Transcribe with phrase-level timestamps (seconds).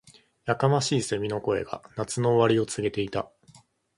[0.45, 3.31] •やかましい蝉の声が、夏の終わりを告げていた。